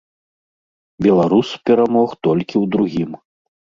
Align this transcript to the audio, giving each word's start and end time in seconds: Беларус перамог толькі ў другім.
Беларус 1.05 1.49
перамог 1.71 2.09
толькі 2.29 2.53
ў 2.63 2.75
другім. 2.77 3.11